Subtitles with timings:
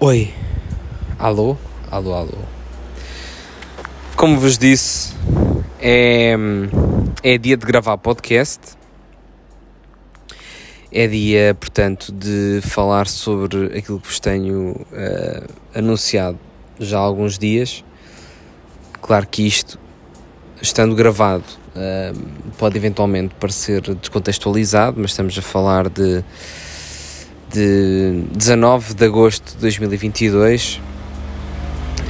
[0.00, 0.32] Oi,
[1.18, 1.56] alô,
[1.90, 2.38] alô, alô.
[4.14, 5.12] Como vos disse,
[5.80, 6.36] é,
[7.20, 8.60] é dia de gravar podcast.
[10.92, 16.38] É dia, portanto, de falar sobre aquilo que vos tenho uh, anunciado
[16.78, 17.84] já há alguns dias.
[19.02, 19.80] Claro que isto,
[20.62, 21.42] estando gravado,
[21.74, 22.16] uh,
[22.56, 26.22] pode eventualmente parecer descontextualizado, mas estamos a falar de
[27.52, 30.80] de 19 de agosto de 2022,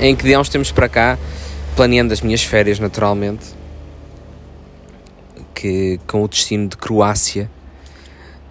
[0.00, 1.18] em que de há uns tempos para cá,
[1.76, 3.46] planeando as minhas férias naturalmente,
[5.54, 7.50] que com o destino de Croácia,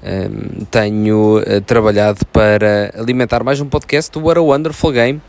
[0.04, 5.22] um, tenho uh, trabalhado para alimentar mais um podcast do What a Wonderful Game.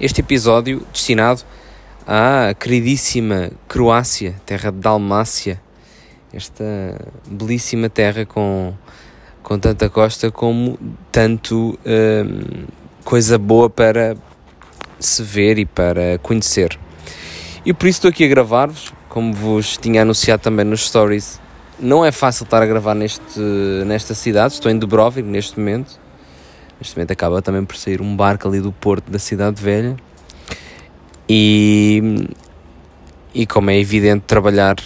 [0.00, 1.42] Este episódio destinado
[2.06, 5.60] à queridíssima Croácia, terra de Dalmácia,
[6.32, 6.64] esta
[7.26, 8.74] belíssima terra com
[9.48, 10.78] com tanta costa como
[11.10, 12.66] tanto hum,
[13.02, 14.14] coisa boa para
[15.00, 16.78] se ver e para conhecer.
[17.64, 21.40] E por isso estou aqui a gravar-vos, como vos tinha anunciado também nos stories.
[21.80, 23.40] Não é fácil estar a gravar neste,
[23.86, 25.98] nesta cidade, estou em Dubrovnik neste momento.
[26.78, 29.96] Neste momento acaba também por sair um barco ali do porto da cidade velha.
[31.26, 32.28] E,
[33.32, 34.76] e como é evidente trabalhar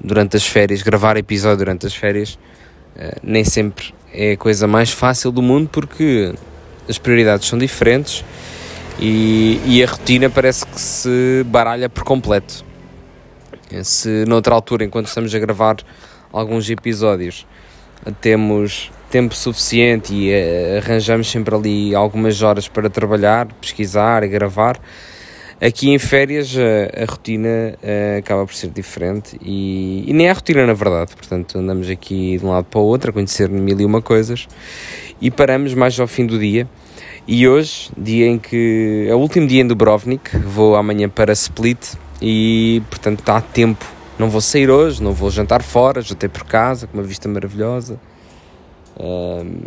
[0.00, 2.38] durante as férias, gravar episódio durante as férias,
[2.96, 6.34] uh, nem sempre é a coisa mais fácil do mundo porque
[6.88, 8.24] as prioridades são diferentes
[8.98, 12.64] e, e a rotina parece que se baralha por completo.
[13.82, 15.76] Se noutra altura, enquanto estamos a gravar
[16.30, 17.46] alguns episódios,
[18.20, 24.80] temos tempo suficiente e uh, arranjamos sempre ali algumas horas para trabalhar, pesquisar e gravar,
[25.64, 30.32] Aqui em férias a, a rotina uh, acaba por ser diferente e, e, nem a
[30.32, 33.80] rotina na verdade, portanto andamos aqui de um lado para o outro a conhecer mil
[33.80, 34.48] e uma coisas
[35.20, 36.66] e paramos mais ao fim do dia.
[37.28, 41.94] E hoje, dia em que é o último dia em Dubrovnik, vou amanhã para Split
[42.20, 43.86] e portanto está a tempo.
[44.18, 48.00] Não vou sair hoje, não vou jantar fora, jantei por casa com uma vista maravilhosa.
[48.98, 49.58] Um,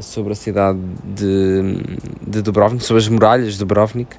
[0.00, 1.82] sobre a cidade de,
[2.24, 4.16] de Dubrovnik, sobre as muralhas de Dubrovnik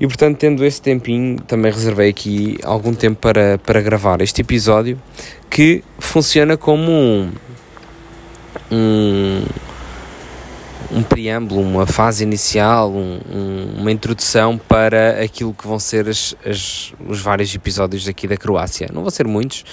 [0.00, 5.00] e portanto, tendo esse tempinho, também reservei aqui algum tempo para, para gravar este episódio
[5.48, 7.32] que funciona como um,
[8.72, 9.44] um,
[10.90, 16.34] um preâmbulo, uma fase inicial, um, um, uma introdução para aquilo que vão ser as,
[16.44, 18.88] as, os vários episódios aqui da Croácia.
[18.92, 19.64] Não vão ser muitos,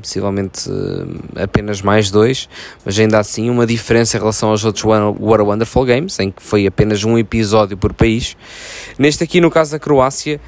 [0.00, 2.48] possivelmente uh, apenas mais dois,
[2.84, 6.42] mas ainda assim uma diferença em relação aos outros What a Wonderful Games, em que
[6.42, 8.36] foi apenas um episódio por país.
[8.98, 10.40] Neste aqui, no caso da Croácia,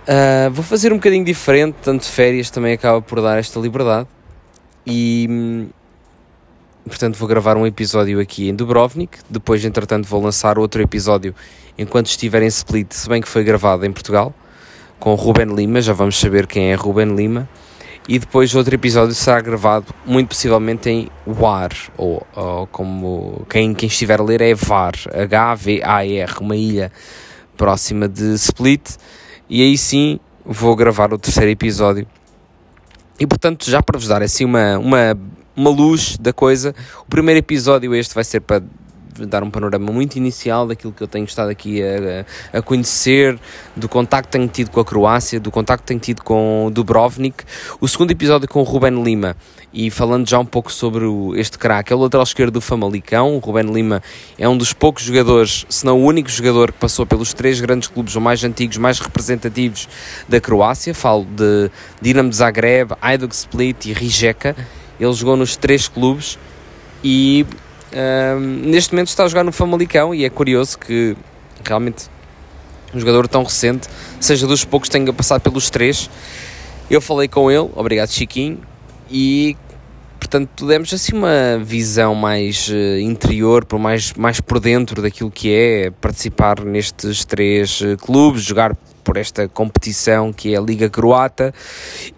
[0.00, 4.08] uh, vou fazer um bocadinho diferente, tanto férias também acaba por dar esta liberdade,
[4.86, 5.68] e hum,
[6.86, 11.34] portanto vou gravar um episódio aqui em Dubrovnik, depois entretanto vou lançar outro episódio
[11.78, 14.34] enquanto estiver em Split, se bem que foi gravado em Portugal,
[14.98, 17.48] com Ruben Lima, já vamos saber quem é Ruben Lima,
[18.08, 23.86] e depois outro episódio será gravado muito possivelmente em War, ou, ou como quem, quem
[23.86, 26.90] estiver a ler é VAR, H-V-A-R, uma ilha
[27.56, 28.96] próxima de Split,
[29.48, 32.06] e aí sim vou gravar o terceiro episódio.
[33.20, 35.18] E portanto, já para vos dar assim uma, uma,
[35.54, 38.62] uma luz da coisa, o primeiro episódio este vai ser para
[39.18, 43.38] dar um panorama muito inicial daquilo que eu tenho estado aqui a, a conhecer,
[43.76, 47.44] do contacto que tenho tido com a Croácia, do contacto que tenho tido com Dubrovnik.
[47.80, 49.36] O segundo episódio com o Ruben Lima,
[49.72, 53.36] e falando já um pouco sobre o, este craque, é o lateral esquerdo do Famalicão.
[53.36, 54.02] O Ruben Lima
[54.38, 57.88] é um dos poucos jogadores, se não o único jogador que passou pelos três grandes
[57.88, 59.88] clubes, mais antigos, mais representativos
[60.28, 60.94] da Croácia.
[60.94, 64.54] Falo de Dinamo Zagreb, Hajduk Split e Rijeka.
[65.00, 66.38] Ele jogou nos três clubes
[67.02, 67.46] e
[68.66, 71.16] neste momento está a jogar no Famalicão e é curioso que
[71.64, 72.06] realmente
[72.94, 73.88] um jogador tão recente
[74.20, 76.10] seja dos poucos tenha passado pelos três.
[76.90, 78.60] Eu falei com ele, obrigado Chiquinho,
[79.10, 79.56] e
[80.18, 85.52] portanto demos assim uma visão mais uh, interior, por mais, mais por dentro daquilo que
[85.52, 91.52] é participar nestes três uh, clubes, jogar por esta competição que é a Liga Croata.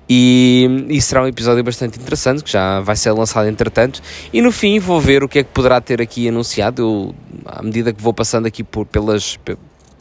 [0.09, 4.03] E, e, será um episódio bastante interessante que já vai ser lançado entretanto.
[4.33, 6.83] E no fim vou ver o que é que poderá ter aqui anunciado.
[6.83, 7.15] Eu,
[7.47, 9.39] à medida que vou passando aqui por, pelas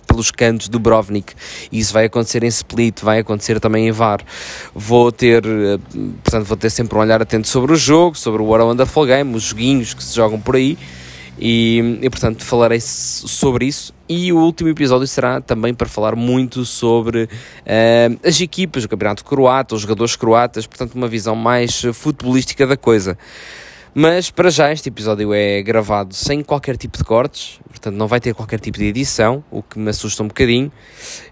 [0.06, 1.34] pelos cantos do Brovnik
[1.72, 4.20] isso vai acontecer em Split, vai acontecer também em VAR
[4.76, 5.80] vou ter eh,
[6.24, 9.08] portanto vou ter sempre um olhar atento sobre o jogo, sobre o What a Wonderful
[9.08, 10.78] Game, os joguinhos que se jogam por aí
[11.38, 13.94] e, e, portanto falarei sobre isso.
[14.08, 19.24] E o último episódio será também para falar muito sobre uh, as equipas, o campeonato
[19.26, 23.18] croata, os jogadores croatas, portanto, uma visão mais futebolística da coisa.
[23.96, 28.20] Mas para já este episódio é gravado sem qualquer tipo de cortes, portanto não vai
[28.20, 30.72] ter qualquer tipo de edição, o que me assusta um bocadinho.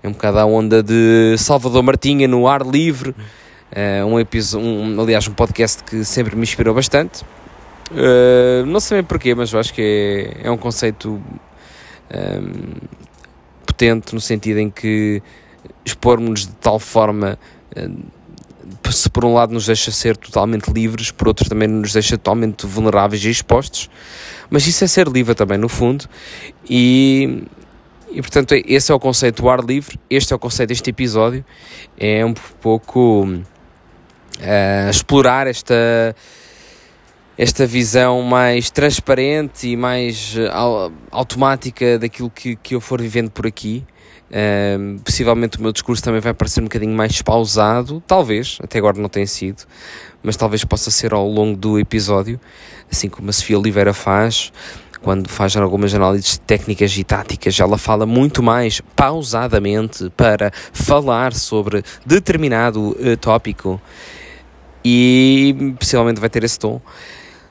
[0.03, 3.09] É um bocado a onda de Salvador Martinha no ar livre,
[3.71, 7.23] uh, um, um, aliás, um podcast que sempre me inspirou bastante.
[7.91, 9.81] Uh, não sei bem porquê, mas eu acho que
[10.41, 11.21] é, é um conceito um,
[12.09, 12.87] ehm,
[13.65, 15.21] potente no sentido em que
[15.85, 17.37] expormos de tal forma.
[17.75, 18.21] Uh,
[18.89, 22.65] se por um lado nos deixa ser totalmente livres, por outro também nos deixa totalmente
[22.65, 23.89] vulneráveis e expostos,
[24.49, 26.05] mas isso é ser livre também no fundo,
[26.69, 27.43] e,
[28.11, 31.45] e portanto esse é o conceito do ar livre, este é o conceito deste episódio,
[31.97, 36.15] é um pouco uh, explorar esta
[37.37, 43.47] esta visão mais transparente e mais uh, automática daquilo que, que eu for vivendo por
[43.47, 43.83] aqui.
[45.03, 49.09] Possivelmente o meu discurso também vai parecer um bocadinho mais pausado, talvez, até agora não
[49.09, 49.63] tem sido,
[50.23, 52.39] mas talvez possa ser ao longo do episódio,
[52.89, 54.53] assim como a Sofia Oliveira faz,
[55.01, 61.83] quando faz algumas análises técnicas e táticas, ela fala muito mais pausadamente para falar sobre
[62.05, 63.81] determinado uh, tópico
[64.83, 66.81] e possivelmente vai ter esse tom.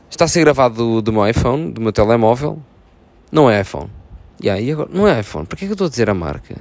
[0.08, 2.58] Está a ser gravado do, do meu iPhone, do meu telemóvel,
[3.30, 3.90] não é iPhone
[4.42, 6.56] Yeah, e agora, não é iPhone, que é que eu estou a dizer a marca?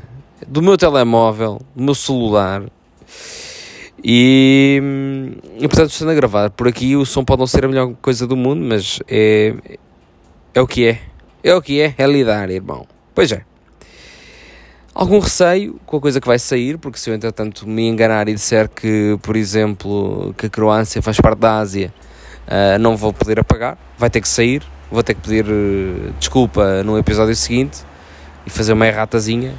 [0.46, 2.64] Do meu telemóvel, do meu celular.
[4.04, 4.82] E,
[5.58, 8.28] e portanto, estando a gravar por aqui, o som pode não ser a melhor coisa
[8.28, 9.56] do mundo, mas é,
[10.54, 11.00] é o que é.
[11.42, 12.86] É o que é, é lidar, irmão.
[13.16, 13.49] Pois é.
[15.00, 18.34] Algum receio com a coisa que vai sair, porque se eu entretanto me enganar e
[18.34, 21.94] disser que, por exemplo, que a Croácia faz parte da Ásia,
[22.46, 24.62] uh, não vou poder apagar, vai ter que sair,
[24.92, 27.80] vou ter que pedir uh, desculpa no episódio seguinte
[28.46, 29.56] e fazer uma erratazinha.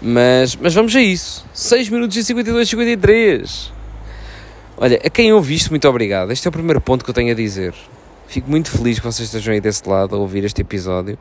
[0.00, 1.44] Mas, mas vamos a isso.
[1.52, 3.72] 6 minutos e 52, 53.
[4.76, 6.30] Olha, a quem ouve isto, muito obrigado.
[6.30, 7.74] Este é o primeiro ponto que eu tenho a dizer.
[8.28, 11.18] Fico muito feliz que vocês estejam aí desse lado a ouvir este episódio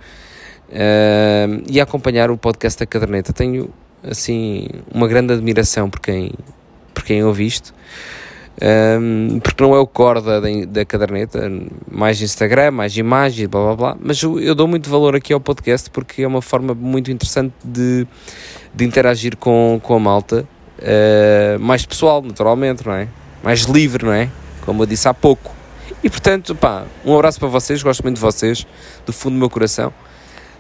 [0.70, 3.34] uh, e acompanhar o podcast da caderneta.
[3.34, 3.70] Tenho,
[4.04, 6.32] assim, uma grande admiração por quem,
[6.94, 7.74] por quem ouve isto
[8.62, 11.52] um, porque não é o core da, da caderneta,
[11.92, 15.40] mais Instagram, mais imagens, blá blá blá, mas eu, eu, dou muito valor aqui ao
[15.40, 18.08] podcast porque é uma forma muito interessante de,
[18.74, 20.48] de interagir com, com a malta,
[20.80, 23.08] uh, mais pessoal, naturalmente, não é?
[23.44, 24.30] Mais livre, não é?
[24.62, 25.54] Como eu disse há pouco.
[26.02, 28.66] E portanto, pá, um abraço para vocês, gosto muito de vocês,
[29.06, 29.94] do fundo do meu coração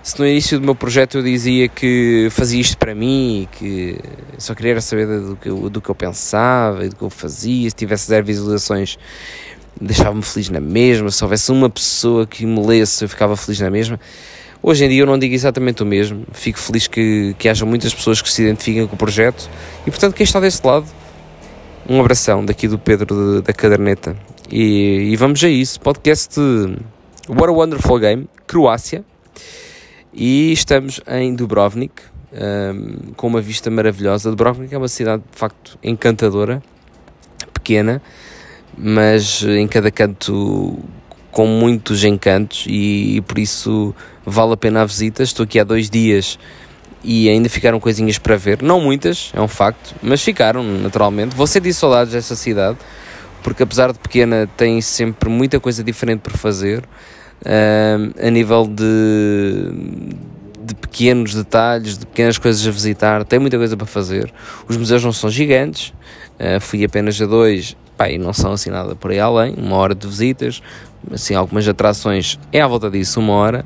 [0.05, 3.99] se no início do meu projeto eu dizia que fazia isto para mim e que
[4.37, 7.67] só queria saber do que, eu, do que eu pensava e do que eu fazia,
[7.67, 8.99] se tivesse zero visualizações
[9.81, 13.71] deixava-me feliz na mesma, se houvesse uma pessoa que me lesse eu ficava feliz na
[13.71, 13.99] mesma.
[14.61, 17.91] Hoje em dia eu não digo exatamente o mesmo, fico feliz que, que haja muitas
[17.91, 19.49] pessoas que se identifiquem com o projeto.
[19.87, 20.85] E portanto quem está desse lado,
[21.89, 24.15] um abração daqui do Pedro da Caderneta.
[24.51, 26.39] E, e vamos a isso, podcast
[27.27, 29.03] What a Wonderful Game, Croácia,
[30.15, 32.01] e estamos em Dubrovnik,
[32.31, 34.29] um, com uma vista maravilhosa.
[34.29, 36.63] Dubrovnik é uma cidade de facto encantadora,
[37.53, 38.01] pequena,
[38.77, 40.79] mas em cada canto
[41.31, 43.93] com muitos encantos e, e, por isso
[44.25, 45.21] vale a pena a visita.
[45.21, 46.39] Estou aqui há dois dias
[47.03, 51.35] e ainda ficaram coisinhas para ver, não muitas, é um facto, mas ficaram naturalmente.
[51.35, 52.77] Vou sentir saudades dessa cidade
[53.43, 56.83] porque apesar de pequena tem sempre muita coisa diferente por fazer
[57.41, 59.71] uh, a nível de,
[60.63, 64.33] de pequenos detalhes, de pequenas coisas a visitar, tem muita coisa para fazer.
[64.67, 65.93] Os museus não são gigantes,
[66.39, 69.75] uh, fui apenas a dois, pá, e não são assim nada por aí além, uma
[69.75, 70.61] hora de visitas,
[71.11, 73.65] assim, algumas atrações é à volta disso, uma hora,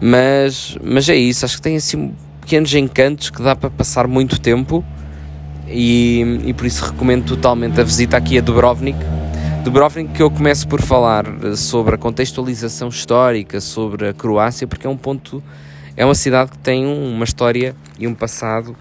[0.00, 4.40] mas, mas é isso, acho que tem assim pequenos encantos que dá para passar muito
[4.40, 4.84] tempo.
[5.68, 8.98] E, e por isso recomendo totalmente a visita aqui a Dubrovnik
[9.62, 11.24] Dubrovnik que eu começo por falar
[11.56, 15.40] sobre a contextualização histórica, sobre a Croácia, porque é um ponto,
[15.96, 18.74] é uma cidade que tem uma história e um passado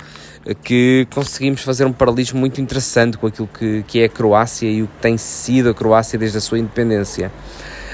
[0.64, 4.82] que conseguimos fazer um paralelismo muito interessante com aquilo que, que é a Croácia e
[4.82, 7.32] o que tem sido a Croácia desde a sua independência.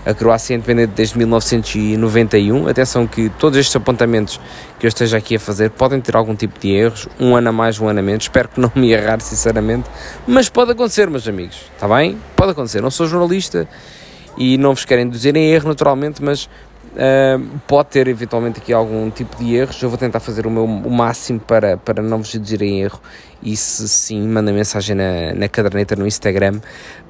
[0.08, 2.70] A Croácia é independente desde 1991.
[2.70, 4.40] Atenção que todos estes apontamentos
[4.80, 7.52] que eu esteja aqui a fazer podem ter algum tipo de erros, um ano a
[7.52, 8.24] mais, um ano a menos.
[8.24, 9.90] Espero que não me errar, sinceramente,
[10.26, 12.18] mas pode acontecer, meus amigos, está bem?
[12.38, 12.80] Pode acontecer.
[12.80, 13.68] Não sou jornalista
[14.38, 16.50] e não vos quero induzir em erro, naturalmente, mas
[16.98, 19.80] Uh, pode ter eventualmente aqui algum tipo de erros.
[19.84, 23.00] Eu vou tentar fazer o meu o máximo para, para não vos induzir em erro.
[23.44, 26.60] E se sim, manda mensagem na, na caderneta no Instagram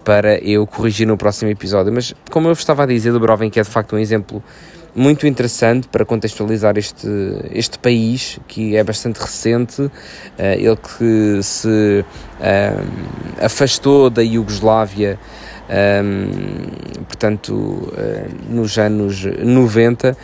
[0.03, 1.93] para eu corrigir no próximo episódio.
[1.93, 3.13] Mas como eu vos estava a dizer,
[3.49, 4.43] que é de facto um exemplo
[4.95, 7.07] muito interessante para contextualizar este,
[7.51, 9.91] este país que é bastante recente, uh,
[10.37, 12.03] ele que se
[12.39, 15.19] uh, afastou da Iugoslávia
[15.69, 20.17] um, portanto, uh, nos anos 90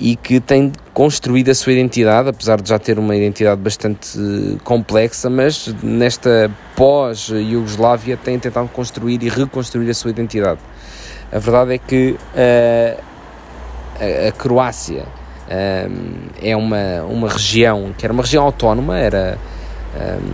[0.00, 4.18] e que tem construído a sua identidade, apesar de já ter uma identidade bastante
[4.64, 10.58] complexa, mas nesta pós-Yugoslávia tem tentado construir e reconstruir a sua identidade.
[11.30, 12.16] A verdade é que
[14.00, 19.38] a, Croácia uh, é uma, uma região que era uma região autónoma, era
[19.94, 20.32] uh,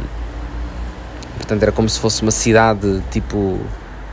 [1.37, 3.59] portanto era como se fosse uma cidade tipo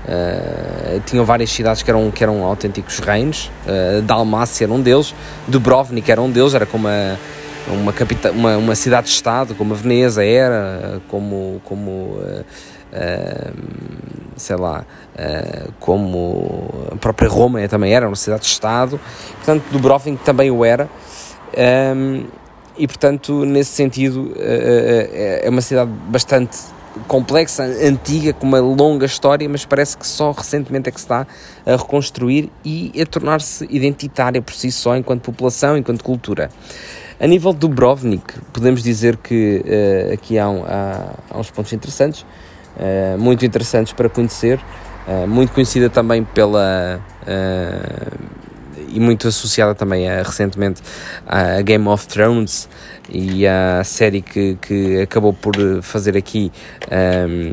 [0.08, 5.13] Uh, tinham várias cidades que eram, que eram autênticos reinos, uh, Dalmácia era um deles,
[5.50, 7.20] Dubrovnik era um deles, era como uma,
[7.68, 12.46] uma, capita uma, uma cidade-estado, como a Veneza era, como, como uh,
[14.36, 14.86] sei lá,
[15.79, 19.00] como a própria Roma também era uma cidade-estado,
[19.38, 20.89] portanto Dubrovnik também o era.
[21.96, 22.25] Um,
[22.77, 26.58] e portanto, nesse sentido, é uma cidade bastante
[27.08, 31.27] complexa, antiga, com uma longa história, mas parece que só recentemente é que se está
[31.65, 36.50] a reconstruir e a tornar-se identitária por si só, enquanto população, enquanto cultura.
[37.20, 41.74] A nível do Dubrovnik, podemos dizer que uh, aqui há, um, há, há, uns pontos
[41.74, 42.25] interessantes,
[42.77, 44.60] uh, muito interessantes para conhecer,
[45.07, 47.01] uh, muito conhecida também pela
[48.89, 50.81] e muito associada também a, recentemente
[51.25, 52.69] a Game of Thrones
[53.10, 56.51] e a série que, que acabou por fazer aqui
[56.89, 57.51] um,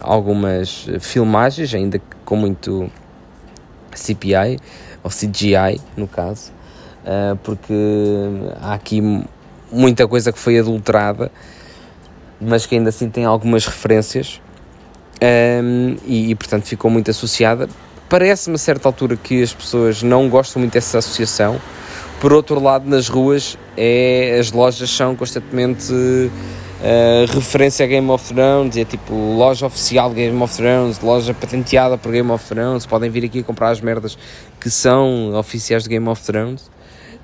[0.00, 2.90] algumas filmagens, ainda com muito
[3.94, 4.58] CPI
[5.02, 6.52] ou CGI no caso,
[7.42, 7.72] porque
[8.60, 9.00] há aqui
[9.70, 11.30] muita coisa que foi adulterada,
[12.40, 14.40] mas que ainda assim tem algumas referências.
[15.22, 17.68] Um, e, e, portanto ficou muito associada
[18.08, 21.60] Parece-me a certa altura que as pessoas não gostam muito dessa associação.
[22.20, 28.32] Por outro lado, nas ruas, é, as lojas são constantemente uh, referência a Game of
[28.32, 32.86] Thrones, é tipo loja oficial de Game of Thrones, loja patenteada por Game of Thrones.
[32.86, 34.16] Podem vir aqui comprar as merdas
[34.60, 36.62] que são oficiais de Game of Thrones.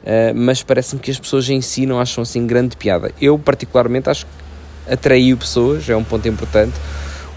[0.02, 3.12] Uh, mas parece-me que as pessoas em si não acham assim grande piada.
[3.20, 6.74] Eu, particularmente, acho que atraiu pessoas, é um ponto importante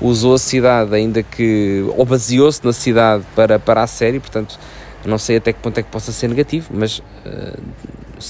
[0.01, 1.85] usou a cidade, ainda que.
[1.95, 4.59] ou baseou-se na cidade para, para a série, portanto,
[5.05, 6.99] não sei até que ponto é que possa ser negativo, mas.
[6.99, 7.59] Uh,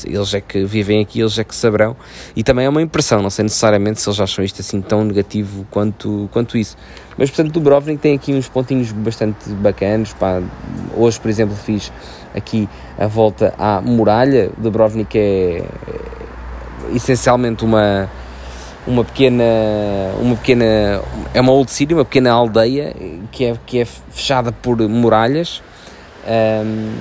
[0.06, 1.96] eles é que vivem aqui, eles é que saberão.
[2.36, 5.66] E também é uma impressão, não sei necessariamente se eles acham isto assim tão negativo
[5.70, 6.76] quanto, quanto isso.
[7.18, 10.14] Mas, portanto, Dubrovnik tem aqui uns pontinhos bastante bacanos.
[10.14, 10.42] Pá.
[10.96, 11.92] Hoje, por exemplo, fiz
[12.36, 12.68] aqui
[12.98, 14.50] a volta à muralha.
[14.58, 15.66] Dubrovnik é, é
[16.96, 18.10] essencialmente uma
[18.88, 19.44] uma pequena,
[20.20, 20.66] uma pequena,
[21.34, 22.96] é uma old city, uma pequena aldeia
[23.32, 25.62] que é, que é fechada por muralhas
[26.28, 26.94] um,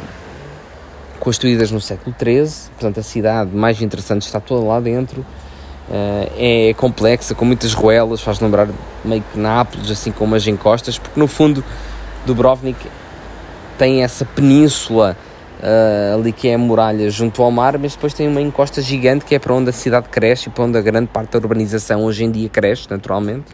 [1.21, 6.75] construídas no século XIII, portanto a cidade mais interessante está toda lá dentro, uh, é
[6.75, 8.69] complexa, com muitas ruelas, faz lembrar
[9.05, 11.65] meio que Nápoles, assim com umas encostas, porque no fundo
[12.27, 12.79] Dubrovnik
[13.79, 15.17] tem essa península
[15.65, 19.25] uh, ali que é a muralha junto ao mar, mas depois tem uma encosta gigante
[19.25, 22.05] que é para onde a cidade cresce e para onde a grande parte da urbanização
[22.05, 23.47] hoje em dia cresce, naturalmente.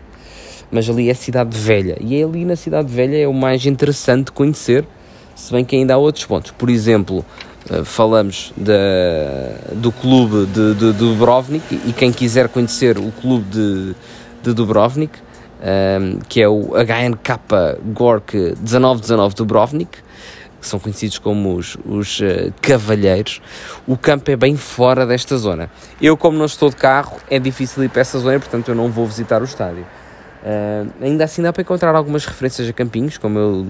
[0.71, 3.65] Mas ali é a cidade velha e é ali na cidade velha é o mais
[3.67, 4.85] interessante conhecer,
[5.35, 6.51] se bem que ainda há outros pontos.
[6.53, 7.25] Por exemplo,
[7.71, 8.53] uh, falamos
[9.73, 13.95] do clube de, de, de, Dubrovnik e quem quiser conhecer o clube de,
[14.43, 19.99] de Dubrovnik, um, ah, que é o HNK Gork 1919 Dubrovnik,
[20.61, 23.41] que são conhecidos como os, os uh, cavalheiros,
[23.87, 25.71] o campo é bem fora desta zona.
[26.01, 28.91] Eu, como não estou de carro, é difícil ir para essa zona, portanto eu não
[28.91, 29.87] vou visitar o estádio.
[30.43, 33.67] Uh, ainda assim dá para encontrar algumas referências a campinhos, como eu uh,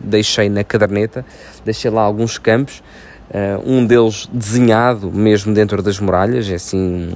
[0.00, 1.24] deixei na caderneta,
[1.64, 2.82] deixei lá alguns campos,
[3.62, 7.12] um deles desenhado mesmo dentro das muralhas, é assim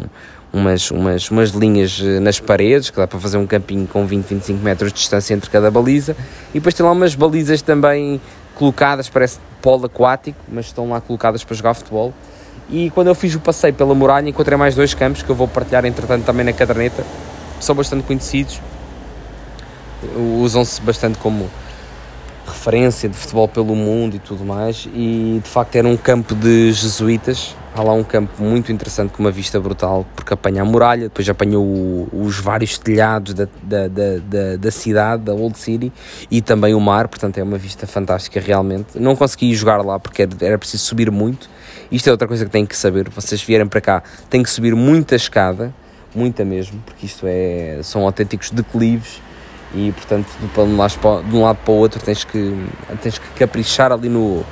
[0.53, 4.63] umas, umas, umas linhas nas paredes, que dá para fazer um campinho com 20, 25
[4.63, 6.15] metros de distância entre cada baliza,
[6.51, 8.21] e depois tem lá umas balizas também
[8.55, 12.13] colocadas, parece polo aquático, mas estão lá colocadas para jogar futebol.
[12.69, 15.49] E quando eu fiz o passeio pela muralha, encontrei mais dois campos que eu vou
[15.49, 17.05] partilhar, entretanto, também na caderneta.
[17.61, 18.61] São bastante conhecidos,
[20.41, 21.51] usam-se bastante como
[22.63, 24.89] referência de futebol pelo mundo e tudo mais.
[24.95, 29.23] E de facto era um campo de jesuítas, Há lá um campo muito interessante com
[29.23, 34.57] uma vista brutal, porque apanha a muralha, depois apanhou os vários telhados da, da, da,
[34.59, 35.91] da, cidade, da Old City,
[36.31, 38.99] e também o mar, portanto é uma vista fantástica realmente.
[39.01, 41.49] Não consegui jogar lá porque era, era preciso subir muito.
[41.91, 44.75] Isto é outra coisa que têm que saber, vocês vierem para cá, têm que subir
[44.75, 45.73] muita escada,
[46.15, 49.23] muita mesmo, porque isto é, são autênticos declives
[49.75, 52.67] e portanto de um lado para, o outro tens que,
[53.01, 54.45] tens que caprichar ali no,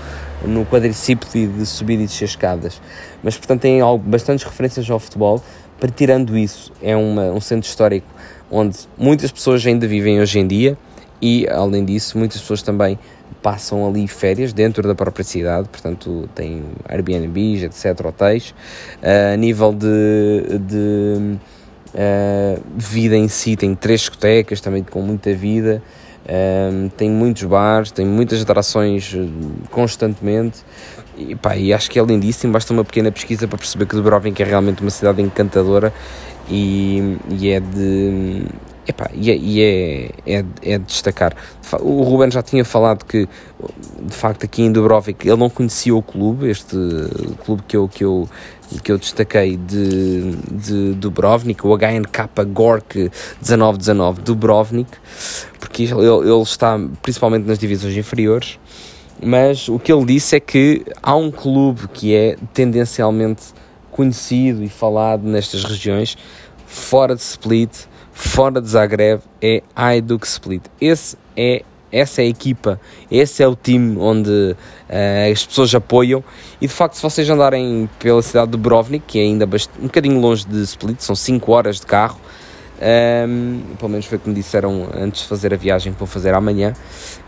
[0.45, 2.81] no quadricípede de subir e descer escadas.
[3.23, 5.43] Mas, portanto, tem algo, bastantes referências ao futebol.
[5.79, 8.07] Para, tirando isso, é uma, um centro histórico
[8.51, 10.77] onde muitas pessoas ainda vivem hoje em dia
[11.23, 12.99] e, além disso, muitas pessoas também
[13.43, 18.51] passam ali férias dentro da própria cidade, portanto tem Airbnbs, etc, hotéis,
[19.03, 21.39] uh, a nível de, de
[21.95, 25.83] uh, vida em si tem três discotecas também com muita vida,
[26.25, 29.15] uh, tem muitos bares, tem muitas atrações
[29.71, 30.61] constantemente.
[31.17, 34.43] E, pá, e acho que é lindíssimo, basta uma pequena pesquisa para perceber que Dubrovnik
[34.43, 35.93] é realmente uma cidade encantadora.
[36.49, 38.45] E, e é de
[38.91, 41.37] Epá, e é, e é, é, é de destacar.
[41.81, 43.29] O Ruben já tinha falado que,
[44.03, 46.77] de facto, aqui em Dubrovnik ele não conhecia o clube, este
[47.45, 48.29] clube que eu, que eu,
[48.79, 53.11] que eu destaquei de, de Dubrovnik, o HNK Gork
[53.41, 54.91] 1919 Dubrovnik,
[55.59, 58.59] porque ele, ele está principalmente nas divisões inferiores.
[59.23, 63.53] Mas o que ele disse é que há um clube que é tendencialmente
[63.91, 66.17] conhecido e falado nestas regiões,
[66.67, 67.71] fora de Split,
[68.13, 70.63] fora de Zagreb é Hajduk Split.
[70.81, 71.63] Esse é
[71.93, 72.81] essa é a equipa,
[73.11, 76.23] esse é o time onde uh, as pessoas apoiam
[76.61, 79.47] e de facto se vocês andarem pela cidade de Dubrovnik, que é ainda
[79.79, 82.21] um bocadinho longe de Split, são 5 horas de carro,
[82.81, 86.09] um, pelo menos foi o que me disseram antes de fazer a viagem que vou
[86.09, 86.73] fazer amanhã.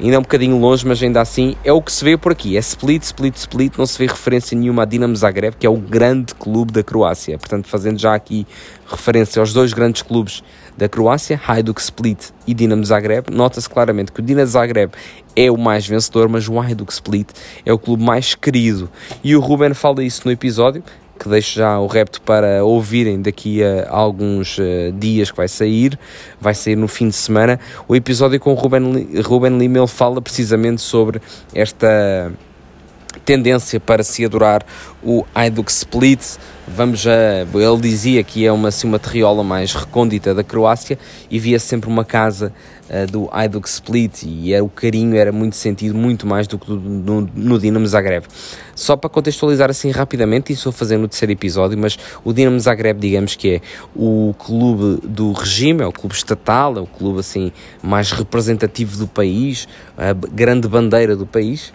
[0.00, 2.56] Ainda é um bocadinho longe, mas ainda assim é o que se vê por aqui.
[2.56, 3.76] É split, split, split.
[3.76, 7.36] Não se vê referência nenhuma a Dinamo Zagreb, que é o grande clube da Croácia.
[7.38, 8.46] Portanto, fazendo já aqui
[8.90, 10.42] referência aos dois grandes clubes
[10.76, 14.92] da Croácia, Hajduk Split e Dinamo Zagreb, nota-se claramente que o Dinamo Zagreb
[15.36, 17.28] é o mais vencedor, mas o Hajduk Split
[17.64, 18.90] é o clube mais querido.
[19.22, 20.82] E o Ruben fala isso no episódio,
[21.18, 25.98] que deixo já o repto para ouvirem daqui a alguns uh, dias que vai sair,
[26.40, 30.20] vai sair no fim de semana, o episódio com o Ruben, Ruben Lima, ele fala
[30.20, 31.20] precisamente sobre
[31.54, 32.32] esta
[33.24, 34.64] tendência para se adorar
[35.02, 36.38] o Hajduk Split.
[36.74, 40.98] Vamos a, ele dizia que é uma, assim, uma terriola mais recôndita da Croácia
[41.30, 42.50] e via sempre uma casa
[42.88, 46.72] uh, do Hajduk Split e era, o carinho era muito sentido, muito mais do que
[46.72, 48.24] no, no Dinamo Zagreb.
[48.74, 52.98] Só para contextualizar assim rapidamente, isso vou fazer no terceiro episódio, mas o Dinamo Zagreb,
[52.98, 53.60] digamos que é
[53.94, 59.06] o clube do regime, é o clube estatal, é o clube assim mais representativo do
[59.06, 61.70] país, a grande bandeira do país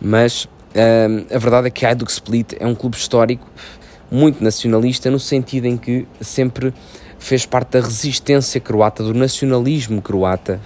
[0.00, 3.46] mas uh, a verdade é que a Split é um clube histórico
[4.10, 6.74] muito nacionalista no sentido em que sempre
[7.18, 10.60] fez parte da resistência croata, do nacionalismo croata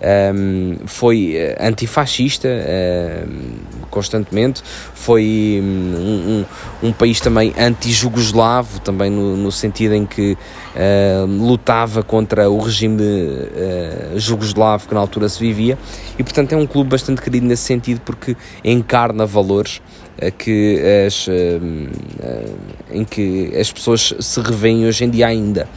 [0.00, 4.62] um, foi eh, antifascista um, constantemente,
[4.94, 6.44] foi um,
[6.82, 12.58] um, um país também anti-jugoslavo, também no, no, sentido em que uh, lutava contra o
[12.58, 15.78] regime uh, jugoslavo que na altura se vivia,
[16.18, 19.80] e portanto é um clube bastante querido nesse sentido porque encarna valores
[20.18, 21.26] eh, que as,
[22.90, 25.68] em que as pessoas se revêem hoje em dia ainda.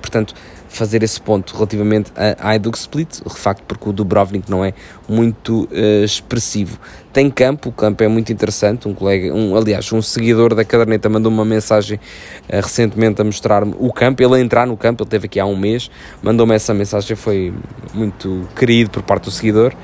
[0.00, 0.34] portanto,
[0.78, 4.72] fazer esse ponto relativamente a Hajduk Split, de facto porque o Dubrovnik não é
[5.08, 6.78] muito uh, expressivo.
[7.12, 11.08] Tem campo, o campo é muito interessante, um colega, um, aliás, um seguidor da caderneta
[11.08, 15.08] mandou uma mensagem uh, recentemente a mostrar-me o campo, ele a entrar no campo, ele
[15.08, 15.90] esteve aqui há um mês,
[16.22, 17.52] mandou-me essa mensagem, foi
[17.92, 19.74] muito querido por parte do seguidor,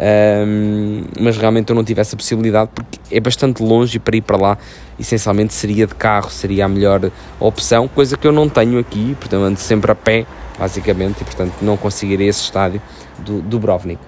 [0.00, 4.22] um, mas realmente eu não tive essa possibilidade porque é bastante longe e para ir
[4.22, 4.58] para lá
[4.98, 9.42] essencialmente seria de carro, seria a melhor opção, coisa que eu não tenho aqui, portanto
[9.42, 10.24] ando sempre a pé,
[10.58, 12.80] basicamente, e portanto não conseguirei esse estádio
[13.18, 14.00] do Dubrovnik.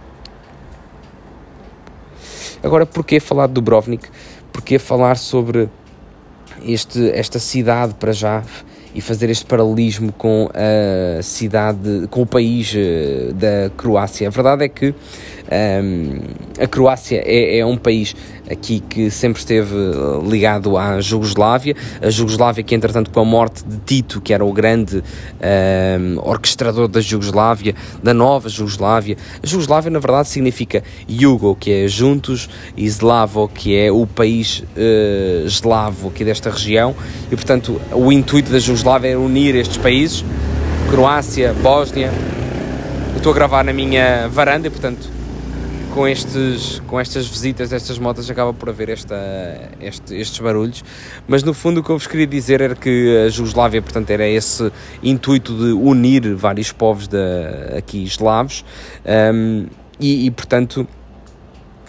[2.62, 4.08] Agora, porquê falar de Dubrovnik?
[4.50, 5.68] Porquê falar sobre
[6.64, 8.42] este, esta cidade para já
[8.94, 14.28] e fazer este paralelismo com a cidade, com o país eh, da Croácia?
[14.28, 14.94] A verdade é que
[15.52, 16.20] um,
[16.58, 18.14] a Croácia é, é, um país
[18.50, 23.64] aqui que sempre esteve uh, ligado à Jugoslávia, a Jugoslávia que entretanto com a morte
[23.64, 29.90] de Tito, que era o grande um, orquestrador da Jugoslávia, da nova Jugoslávia, a Jugoslávia
[29.90, 36.08] na verdade significa Jugo, que é juntos, e Slavo, que é o país uh, eslavo
[36.08, 36.94] aqui desta região,
[37.30, 40.24] e portanto o intuito da Jugoslávia era unir estes países,
[40.90, 42.10] Croácia, Bósnia,
[43.12, 45.21] eu estou a gravar na minha varanda, e, portanto
[45.94, 49.16] com, estes, com estas visitas destas motas acaba por haver esta,
[49.80, 50.84] este, estes barulhos,
[51.28, 54.26] mas no fundo o que eu vos queria dizer era que a Jugoslávia, portanto, era
[54.26, 57.18] esse intuito de unir vários povos de,
[57.76, 58.64] aqui eslavos
[59.34, 59.66] um,
[60.00, 60.86] e, e, portanto,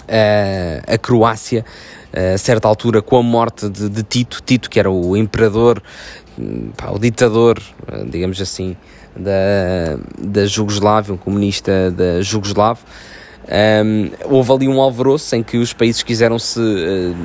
[0.08, 1.66] a, a Croácia,
[2.14, 5.82] a certa altura, com a morte de, de Tito, Tito que era o imperador,
[6.76, 7.58] pá, o ditador,
[8.10, 8.76] digamos assim,
[9.16, 12.84] da, da Jugoslávia, um comunista da Jugoslávia,
[13.48, 17.16] um, houve ali um alvoroço em que os países quiseram se uh,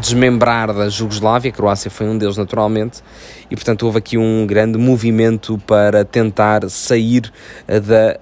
[0.00, 3.02] desmembrar da Jugoslávia, a Croácia foi um deles naturalmente,
[3.50, 7.32] e portanto houve aqui um grande movimento para tentar sair
[7.68, 8.18] uh, da,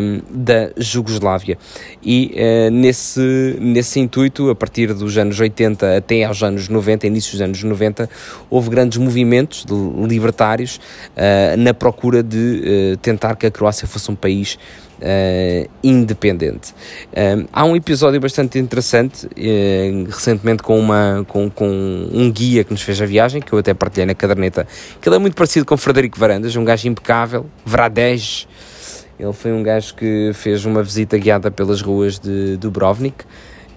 [0.00, 1.58] um, da Jugoslávia.
[2.02, 7.32] E uh, nesse, nesse intuito, a partir dos anos 80 até aos anos 90, início
[7.32, 8.08] dos anos 90,
[8.48, 9.66] houve grandes movimentos
[10.08, 14.58] libertários uh, na procura de tentar que a Croácia fosse um país
[14.98, 16.74] uh, independente.
[17.12, 21.68] Um, há um episódio bastante interessante, uh, recentemente com, uma, com, com
[22.12, 24.66] um guia que nos fez a viagem, que eu até partilhei na caderneta,
[25.00, 28.46] que ele é muito parecido com Frederico Varandas, um gajo impecável, Vradej.
[29.18, 33.24] Ele foi um gajo que fez uma visita guiada pelas ruas de Dubrovnik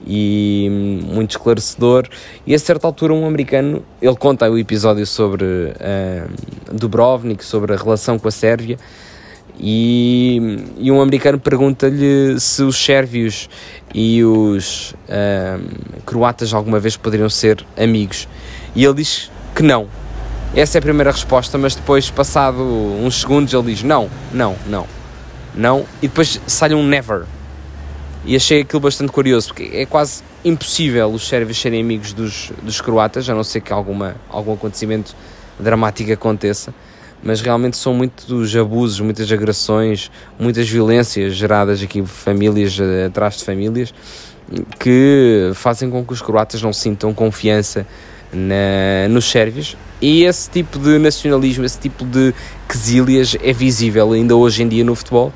[0.05, 0.67] e
[1.03, 2.07] muito esclarecedor.
[2.45, 7.77] E a certa altura, um americano ele conta o episódio sobre uh, Dubrovnik, sobre a
[7.77, 8.77] relação com a Sérvia.
[9.63, 13.47] E, e um americano pergunta-lhe se os sérvios
[13.93, 18.28] e os uh, croatas alguma vez poderiam ser amigos.
[18.76, 19.88] E ele diz que não.
[20.56, 24.88] Essa é a primeira resposta, mas depois, passado uns segundos, ele diz não, não, não,
[25.54, 25.86] não.
[26.02, 27.26] E depois sai um never.
[28.26, 32.82] E achei aquilo bastante curioso, porque é quase impossível os sérvios serem amigos dos, dos
[32.82, 35.15] croatas, a não ser que alguma, algum acontecimento
[35.60, 36.74] dramático aconteça
[37.23, 43.43] mas realmente são muitos abusos, muitas agressões, muitas violências geradas aqui famílias eh, atrás de
[43.43, 43.93] famílias
[44.79, 47.86] que fazem com que os croatas não sintam confiança
[48.34, 49.77] na, nos sérvios.
[50.01, 52.34] E esse tipo de nacionalismo, esse tipo de
[52.67, 55.31] quesílias é visível ainda hoje em dia no futebol,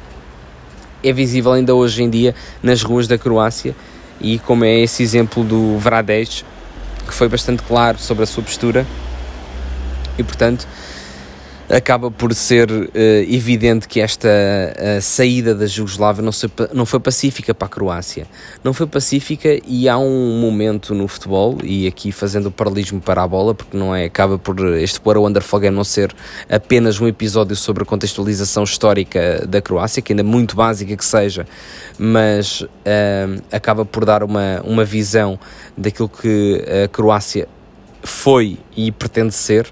[1.03, 3.75] é visível ainda hoje em dia nas ruas da Croácia.
[4.19, 6.43] E como é esse exemplo do Vradej
[7.05, 8.85] que foi bastante claro sobre a sua postura.
[10.17, 10.67] E portanto
[11.69, 12.89] acaba por ser uh,
[13.27, 18.27] evidente que esta uh, saída da Jugoslávia não, se, não foi pacífica para a Croácia.
[18.63, 23.23] Não foi pacífica e há um momento no futebol, e aqui fazendo o paralelismo para
[23.23, 26.15] a bola, porque não é, acaba por este What a Wonderful Game não ser
[26.49, 31.05] apenas um episódio sobre a contextualização histórica da Croácia, que ainda é muito básica que
[31.05, 31.47] seja,
[31.97, 35.39] mas uh, acaba por dar uma, uma visão
[35.77, 37.47] daquilo que a Croácia
[38.05, 39.67] foi e pretende ser.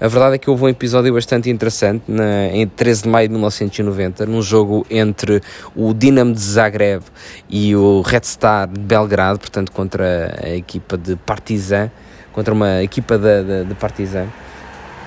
[0.00, 3.34] A verdade é que houve um episódio bastante interessante na, em 13 de maio de
[3.34, 5.40] 1990, num jogo entre
[5.74, 7.02] o Dinamo de Zagreb
[7.48, 11.90] e o Red Star de Belgrado, portanto contra a equipa de Partizan,
[12.32, 14.26] contra uma equipa de, de, de Partizan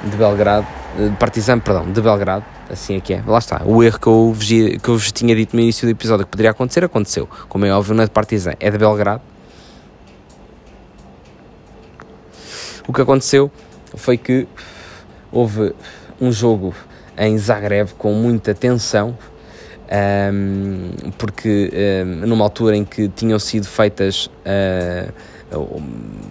[0.04, 3.24] de Belgrado, de Partizan, perdão, de Belgrado, assim é que é.
[3.26, 5.92] Lá está, o erro que eu, vos, que eu vos tinha dito no início do
[5.92, 7.28] episódio que poderia acontecer, aconteceu.
[7.50, 9.22] Como é óbvio, não é de Partizan, é de Belgrado.
[12.88, 13.52] O que aconteceu
[13.96, 14.48] foi que
[15.30, 15.74] houve
[16.22, 16.74] um jogo
[17.18, 19.18] em Zagreb com muita tensão,
[20.34, 21.70] um, porque
[22.06, 25.12] um, numa altura em que tinham sido feitas uh,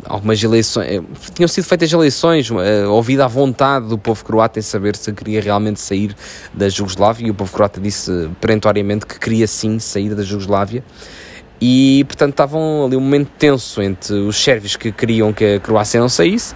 [0.05, 1.03] algumas eleições, eh,
[1.35, 2.57] tinham sido feitas eleições, uh,
[2.91, 6.15] ouvida a vontade do povo croata em saber se queria realmente sair
[6.55, 10.83] da Jugoslávia, e o povo croata disse perentoriamente que queria sim sair da Jugoslávia.
[11.61, 15.99] E portanto estavam ali um momento tenso entre os sérvios que queriam que a Croácia
[16.01, 16.55] não saísse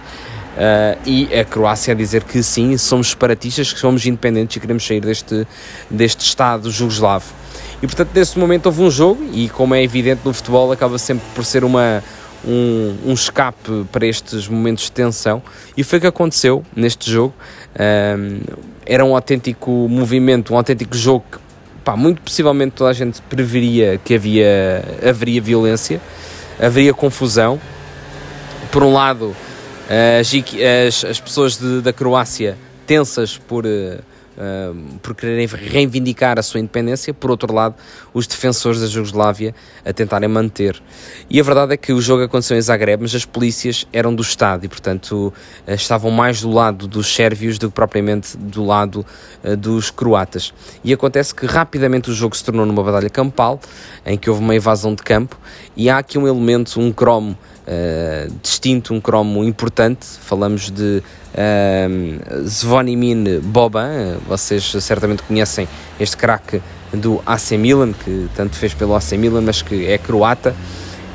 [0.51, 4.85] Uh, e a Croácia a dizer que sim, somos separatistas, que somos independentes e queremos
[4.85, 5.47] sair deste,
[5.89, 7.33] deste Estado jugoslavo.
[7.81, 11.25] E portanto, nesse momento houve um jogo, e como é evidente no futebol, acaba sempre
[11.33, 12.03] por ser uma,
[12.45, 15.41] um, um escape para estes momentos de tensão,
[15.75, 17.33] e foi o que aconteceu neste jogo.
[17.79, 18.41] Um,
[18.85, 21.37] era um autêntico movimento, um autêntico jogo que,
[21.83, 26.01] pá, muito possivelmente toda a gente preveria que havia, haveria violência,
[26.59, 27.59] haveria confusão.
[28.71, 29.35] Por um lado,
[30.19, 30.31] as,
[30.87, 33.65] as, as pessoas de, da Croácia tensas por,
[35.01, 37.75] por quererem reivindicar a sua independência, por outro lado,
[38.13, 39.53] os defensores da Jugoslávia
[39.85, 40.81] a tentarem manter.
[41.29, 44.21] E a verdade é que o jogo aconteceu em Zagreb, mas as polícias eram do
[44.21, 45.33] Estado e, portanto,
[45.67, 49.05] uh, estavam mais do lado dos sérvios do que propriamente do lado
[49.43, 50.53] uh, dos croatas.
[50.83, 53.59] E acontece que rapidamente o jogo se tornou numa batalha campal,
[54.05, 55.37] em que houve uma invasão de campo,
[55.75, 57.37] e há aqui um elemento, um cromo
[57.71, 60.05] uh, distinto, um cromo importante.
[60.05, 61.01] Falamos de
[61.33, 65.67] uh, Zvonimir Boban, vocês certamente conhecem
[65.99, 66.61] este craque
[66.93, 70.53] do AC Milan, que tanto fez pelo AC Milan, mas que é croata,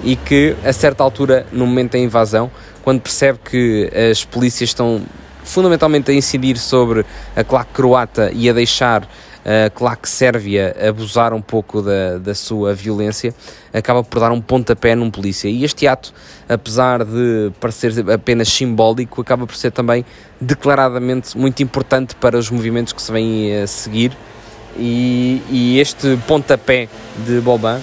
[0.03, 2.51] e que a certa altura, no momento da invasão,
[2.83, 5.03] quando percebe que as polícias estão
[5.45, 9.09] fundamentalmente a incidir sobre a claque croata e a deixar
[9.47, 13.33] a claque sérvia abusar um pouco da, da sua violência,
[13.73, 15.49] acaba por dar um pontapé num polícia.
[15.49, 16.13] E este ato,
[16.49, 20.05] apesar de parecer apenas simbólico, acaba por ser também
[20.41, 24.11] declaradamente muito importante para os movimentos que se vêm a seguir.
[24.77, 26.89] E, e este pontapé
[27.25, 27.81] de Boban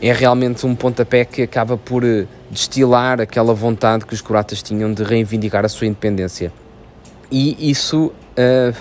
[0.00, 4.92] é realmente um pontapé que acaba por eh, destilar aquela vontade que os croatas tinham
[4.92, 6.52] de reivindicar a sua independência.
[7.32, 8.76] E isso uh,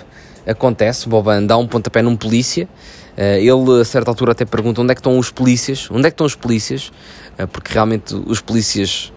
[0.46, 2.68] acontece, Boban dá um pontapé num polícia,
[3.18, 6.12] uh, ele a certa altura até pergunta onde é que estão os polícias, onde é
[6.12, 6.92] que estão os polícias,
[7.40, 9.14] uh, porque realmente os polícias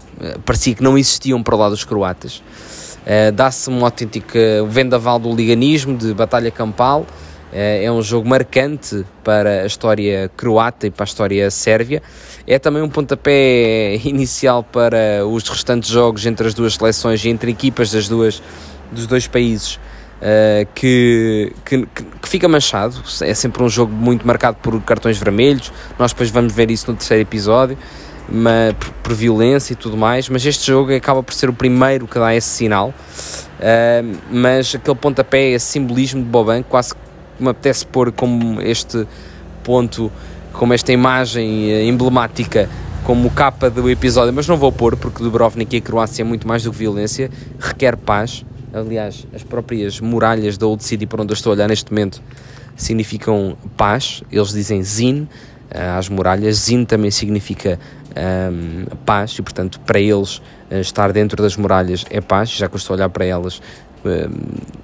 [0.46, 2.40] parecia que não existiam para lá dos croatas.
[3.34, 7.04] Dá-se uma autêntica vendaval do liganismo, de batalha campal,
[7.52, 12.00] é um jogo marcante para a história croata e para a história sérvia.
[12.46, 17.50] É também um pontapé inicial para os restantes jogos entre as duas seleções e entre
[17.50, 18.40] equipas das duas,
[18.94, 19.78] dos dois países.
[20.14, 25.70] Uh, que, que, que, fica manchado, é sempre um jogo muito marcado por cartões vermelhos.
[25.98, 27.76] Nós depois vamos ver isso no terceiro episódio,
[28.26, 30.28] mas, por, por violência e tudo mais.
[30.30, 32.94] Mas este jogo acaba por ser o primeiro que dá esse sinal.
[33.58, 36.94] Uh, mas aquele pontapé, esse simbolismo de Boban, quase
[37.38, 39.06] me apetece pôr como este
[39.62, 40.10] ponto,
[40.52, 42.68] como esta imagem eh, emblemática,
[43.02, 46.46] como capa do episódio, mas não vou pôr porque Dubrovnik e a Croácia é muito
[46.46, 48.44] mais do que violência, requer paz.
[48.74, 52.20] Aliás, as próprias muralhas da Old City, para onde eu estou a olhar neste momento,
[52.74, 54.24] significam paz.
[54.32, 55.28] Eles dizem Zin
[55.70, 56.56] eh, às muralhas.
[56.56, 62.04] Zin também significa um, ehm, paz e, portanto, para eles eh, estar dentro das muralhas
[62.10, 62.50] é paz.
[62.50, 63.62] Já que eu estou a olhar para elas,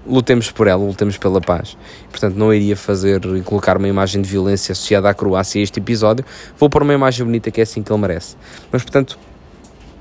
[0.07, 1.76] lutemos por ela, lutemos pela paz.
[2.11, 5.81] Portanto, não iria fazer e colocar uma imagem de violência associada à Croácia a este
[5.81, 6.24] episódio.
[6.57, 8.37] Vou pôr uma imagem bonita que é assim que ele merece.
[8.70, 9.18] Mas, portanto,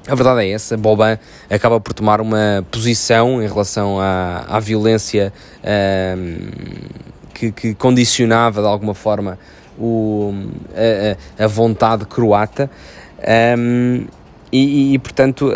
[0.10, 1.18] a verdade é essa, Boban
[1.50, 5.32] acaba por tomar uma posição em relação à, à violência
[7.34, 9.38] que, que, condicionava de alguma forma
[9.78, 10.34] o,
[11.38, 12.70] a, a vontade croata.
[13.58, 14.06] Um,
[14.52, 15.52] e, e, portanto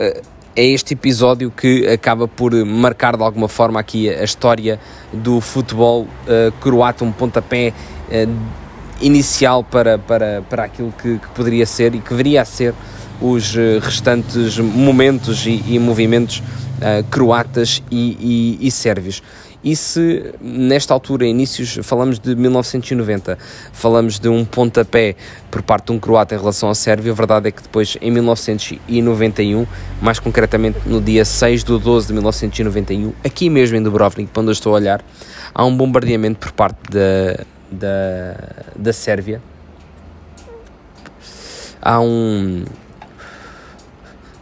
[0.55, 4.79] é este episódio que acaba por marcar de alguma forma aqui a história
[5.11, 7.73] do futebol uh, croata, um pontapé
[8.09, 8.63] uh,
[9.01, 12.73] inicial para, para, para aquilo que, que, poderia ser e que viria a ser
[13.23, 19.23] os uh, restantes momentos e, e movimentos uh, croatas e, e, e sérvios.
[19.63, 23.37] E se nesta altura, inícios, falamos de 1990,
[23.71, 25.15] falamos de um pontapé
[25.49, 28.11] por parte de um croata em relação à Sérvia, a verdade é que depois, em
[28.11, 29.65] 1991,
[30.01, 34.51] mais concretamente no dia 6 de 12 de 1991, aqui mesmo em Dubrovnik, onde eu
[34.51, 35.01] estou a olhar,
[35.55, 39.41] há um bombardeamento por parte da, da, da Sérvia.
[41.81, 42.65] Há um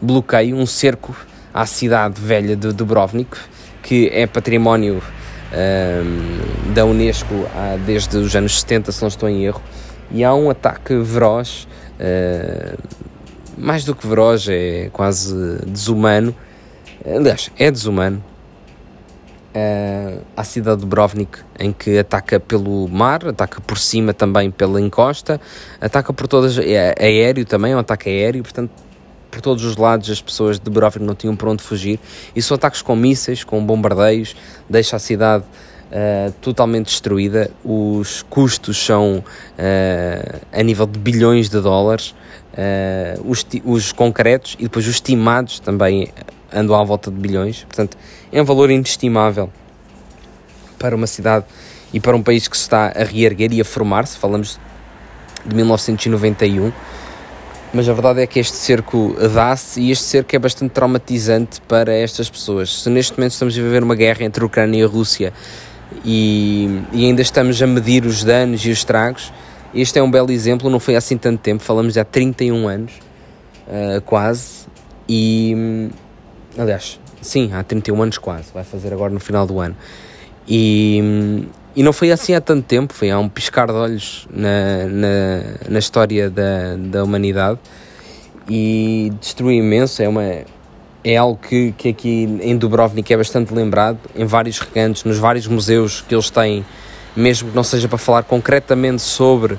[0.01, 1.15] bloqueio, um cerco
[1.53, 3.37] à cidade velha de Dubrovnik,
[3.83, 5.01] que é património
[5.51, 9.61] um, da Unesco há, desde os anos 70, se não estou em erro,
[10.09, 11.67] e há um ataque veroz,
[11.99, 12.77] uh,
[13.57, 16.35] mais do que veroz, é quase desumano,
[17.05, 18.23] aliás, é desumano,
[19.53, 24.79] uh, à cidade de Dubrovnik, em que ataca pelo mar, ataca por cima também pela
[24.79, 25.39] encosta,
[25.79, 28.71] ataca por todas, é aéreo também, é um ataque aéreo, portanto
[29.31, 31.99] por todos os lados as pessoas de Dubrovnik não tinham para onde fugir
[32.35, 34.35] e são ataques com mísseis, com bombardeios,
[34.69, 35.45] deixa a cidade
[35.91, 37.49] uh, totalmente destruída.
[37.63, 42.13] Os custos são uh, a nível de bilhões de dólares,
[42.53, 46.11] uh, os, os concretos e depois os estimados também
[46.53, 47.63] andam à volta de bilhões.
[47.63, 47.97] Portanto,
[48.31, 49.49] é um valor inestimável
[50.77, 51.45] para uma cidade
[51.93, 54.17] e para um país que se está a reerguer e a formar-se.
[54.17, 54.59] Falamos
[55.45, 56.71] de 1991
[57.73, 61.93] mas a verdade é que este cerco dá-se e este cerco é bastante traumatizante para
[61.93, 62.81] estas pessoas.
[62.81, 65.31] Se neste momento estamos a viver uma guerra entre a Ucrânia e a Rússia
[66.03, 69.31] e, e ainda estamos a medir os danos e os estragos,
[69.73, 72.91] este é um belo exemplo, não foi assim tanto tempo, falamos há 31 anos,
[73.67, 74.65] uh, quase,
[75.07, 75.89] e
[76.57, 79.75] aliás, sim, há 31 anos quase, vai fazer agora no final do ano.
[80.45, 84.85] E, e não foi assim há tanto tempo, foi há um piscar de olhos na,
[84.89, 87.59] na, na história da, da humanidade
[88.49, 90.01] e destruiu imenso.
[90.01, 90.23] É, uma,
[91.03, 95.47] é algo que, que aqui em Dubrovnik é bastante lembrado, em vários recantos, nos vários
[95.47, 96.65] museus que eles têm,
[97.15, 99.57] mesmo que não seja para falar concretamente sobre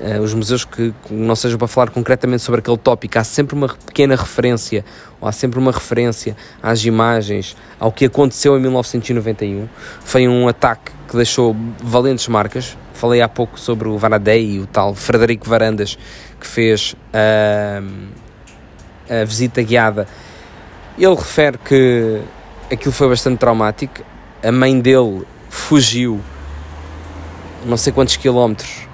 [0.00, 3.68] Uh, os museus que não sejam para falar concretamente sobre aquele tópico, há sempre uma
[3.68, 4.84] pequena referência,
[5.20, 9.68] ou há sempre uma referência às imagens, ao que aconteceu em 1991.
[10.00, 12.76] Foi um ataque que deixou valentes marcas.
[12.92, 15.96] Falei há pouco sobre o Varadei, o tal Frederico Varandas,
[16.40, 17.84] que fez uh,
[19.08, 20.06] a visita guiada.
[20.98, 22.20] Ele refere que
[22.72, 24.02] aquilo foi bastante traumático.
[24.42, 26.20] A mãe dele fugiu
[27.64, 28.86] não sei quantos quilómetros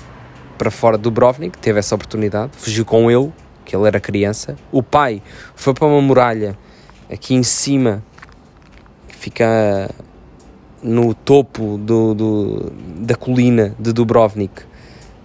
[0.60, 3.32] para fora do Dubrovnik, teve essa oportunidade, fugiu com ele,
[3.64, 4.56] que ele era criança.
[4.70, 5.22] O pai
[5.54, 6.54] foi para uma muralha
[7.10, 8.04] aqui em cima,
[9.08, 9.88] que fica
[10.82, 14.64] no topo do, do da colina de Dubrovnik,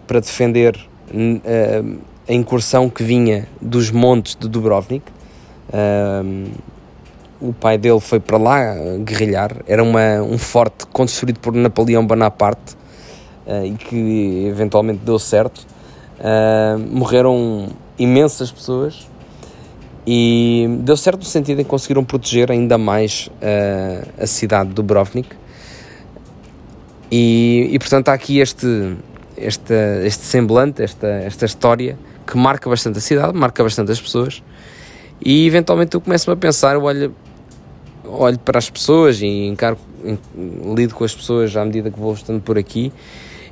[0.08, 0.80] para defender
[1.12, 5.04] uh, a incursão que vinha dos montes de Dubrovnik.
[6.24, 6.46] Um,
[7.42, 9.52] o pai dele foi para lá guerrilhar.
[9.68, 12.78] Era uma, um forte construído por Napoleão Bonaparte
[13.46, 15.66] uh, e que eventualmente deu certo.
[16.20, 19.08] Uh, morreram imensas pessoas
[20.08, 24.76] e deu certo no sentido em que conseguiram proteger ainda mais uh, a cidade de
[24.76, 25.30] Dubrovnik.
[27.12, 28.96] E, e portanto há aqui este,
[29.38, 34.44] este, este semblante, esta, esta história que marca bastante a cidade, marca bastante as pessoas.
[35.24, 37.16] E eventualmente eu começo-me a pensar, olho,
[38.04, 39.78] olho para as pessoas e encaro,
[40.76, 42.92] lido com as pessoas à medida que vou estando por aqui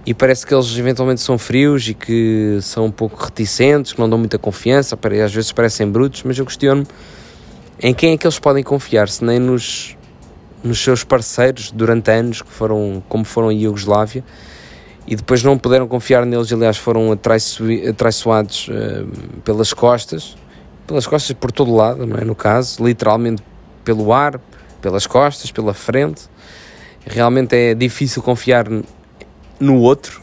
[0.06, 4.10] e parece que eles eventualmente são frios e que são um pouco reticentes, que não
[4.10, 6.88] dão muita confiança, às vezes parecem brutos, mas eu questiono-me
[7.80, 9.98] em quem é que eles podem confiar, se nem nos,
[10.64, 14.24] nos seus parceiros durante anos, que foram, como foram a Iugoslávia,
[15.06, 20.38] e depois não puderam confiar neles, aliás foram atraiçoados uh, pelas costas,
[20.88, 22.24] pelas costas por todo lado, não é?
[22.24, 23.44] no caso, literalmente
[23.84, 24.40] pelo ar,
[24.82, 26.24] pelas costas, pela frente,
[27.06, 28.66] realmente é difícil confiar
[29.64, 30.22] no outro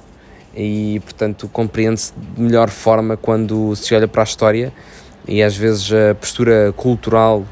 [0.55, 4.73] e, portanto, compreende-se de melhor forma quando se olha para a história
[5.27, 7.45] e às vezes a postura cultural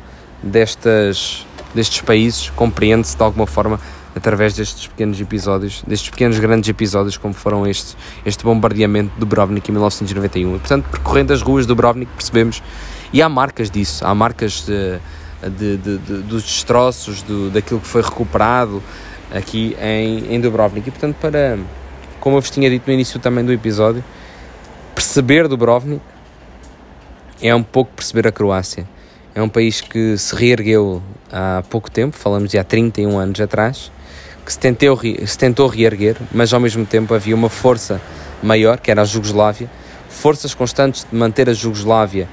[0.42, 3.80] destas, destes países compreende-se de alguma forma
[4.14, 7.96] através destes pequenos episódios, destes pequenos grandes episódios como foram este,
[8.26, 10.56] este bombardeamento de Dubrovnik em 1991.
[10.56, 12.62] E, portanto, percorrendo as ruas de Dubrovnik percebemos,
[13.12, 14.98] e há marcas disso, há marcas de,
[15.48, 18.82] de, de, dos destroços, do, daquilo que foi recuperado
[19.34, 20.88] aqui em, em Dubrovnik.
[20.88, 21.58] E, portanto, para
[22.20, 24.04] como eu vos tinha dito no início também do episódio,
[24.94, 26.02] perceber Dubrovnik
[27.40, 28.86] é um pouco perceber a Croácia.
[29.34, 33.92] É um país que se reergueu há pouco tempo, falamos de há 31 anos atrás,
[34.44, 38.00] que se tentou, se tentou reerguer, mas ao mesmo tempo havia uma força
[38.42, 39.70] maior, que era a Jugoslávia,
[40.08, 42.28] forças constantes de manter a Jugoslávia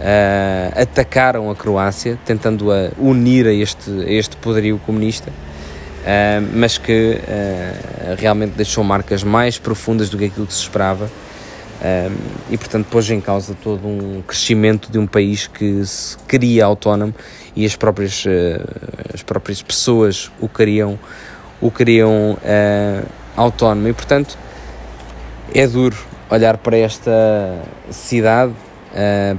[0.00, 5.32] uh, atacaram a Croácia, tentando a unir a este, a este poderio comunista
[6.02, 11.10] uh, mas que uh, realmente deixou marcas mais profundas do que aquilo que se esperava.
[12.48, 17.12] E, portanto, pôs em causa todo um crescimento de um país que se queria autónomo
[17.56, 18.24] e as próprias,
[19.12, 20.96] as próprias pessoas o queriam,
[21.60, 22.38] o queriam
[23.36, 23.88] autónomo.
[23.88, 24.38] E, portanto,
[25.52, 25.96] é duro
[26.30, 27.10] olhar para esta
[27.90, 28.52] cidade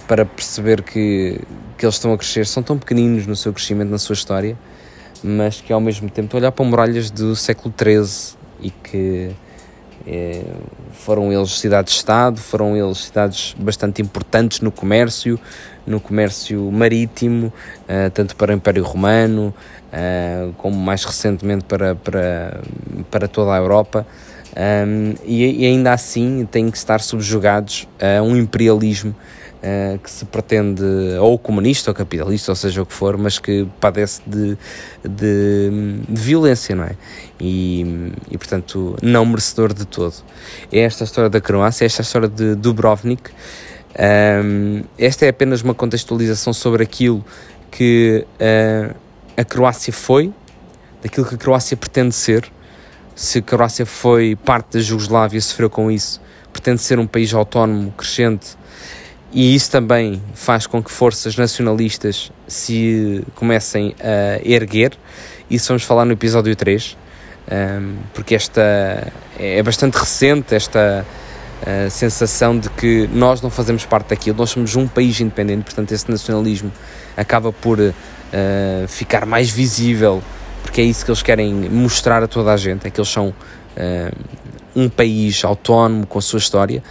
[0.06, 1.40] para perceber que,
[1.78, 4.58] que eles estão a crescer, são tão pequeninos no seu crescimento, na sua história,
[5.24, 9.32] mas que ao mesmo tempo olhar para muralhas do século XIII e que
[10.06, 10.44] é,
[10.92, 15.40] foram eles cidades-estado, foram eles cidades bastante importantes no comércio,
[15.86, 19.54] no comércio marítimo, uh, tanto para o Império Romano,
[19.94, 22.62] uh, como mais recentemente para, para,
[23.10, 24.06] para toda a Europa.
[24.56, 29.16] Um, e, e, ainda assim têm que estar subjugados a um imperialismo
[29.64, 30.84] uh, que se pretende,
[31.20, 34.58] ou comunista ou capitalista, ou seja o que for, mas que padece de,
[35.04, 35.70] de,
[36.08, 36.96] de violência, não é?
[37.40, 40.16] E, e, portanto, não merecedor de todo.
[40.72, 43.32] É esta a história da Croácia, é esta a história de Dubrovnik.
[44.44, 47.24] Um, esta é apenas uma contextualização sobre aquilo
[47.72, 48.96] que uh,
[49.38, 50.34] a Croácia foi,
[51.02, 52.52] daquilo que a Croácia pretende ser.
[53.16, 56.20] Se a Croácia foi parte da Jugoslávia, sofreu com isso,
[56.52, 58.58] pretende ser um país autónomo, crescente,
[59.34, 64.94] e isso também faz com que forças nacionalistas se comecem a erguer.
[65.50, 66.96] Isso vamos falar no episódio 3,
[67.52, 71.04] um, porque esta é bastante recente, esta
[71.62, 75.92] uh, sensação de que nós não fazemos parte daquilo, nós somos um país independente, portanto,
[75.92, 76.72] esse nacionalismo
[77.18, 77.94] acaba por uh,
[78.88, 80.22] ficar mais visível,
[80.62, 83.30] porque é isso que eles querem mostrar a toda a gente: é que eles são
[83.30, 84.16] uh,
[84.76, 86.84] um país autónomo com a sua história